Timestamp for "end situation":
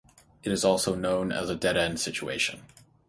1.77-2.63